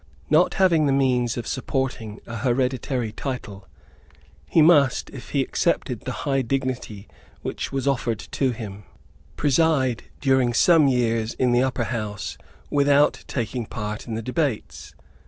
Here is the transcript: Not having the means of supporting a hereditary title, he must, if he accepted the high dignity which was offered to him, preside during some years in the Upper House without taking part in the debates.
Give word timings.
Not 0.31 0.55
having 0.55 0.87
the 0.87 0.91
means 0.93 1.37
of 1.37 1.45
supporting 1.45 2.21
a 2.25 2.37
hereditary 2.37 3.11
title, 3.11 3.67
he 4.49 4.59
must, 4.59 5.11
if 5.11 5.29
he 5.29 5.43
accepted 5.43 5.99
the 5.99 6.11
high 6.25 6.41
dignity 6.41 7.07
which 7.43 7.71
was 7.71 7.87
offered 7.87 8.17
to 8.17 8.49
him, 8.49 8.85
preside 9.37 10.05
during 10.19 10.55
some 10.55 10.87
years 10.87 11.35
in 11.35 11.51
the 11.51 11.61
Upper 11.61 11.83
House 11.83 12.35
without 12.71 13.23
taking 13.27 13.67
part 13.67 14.07
in 14.07 14.15
the 14.15 14.23
debates. 14.23 14.95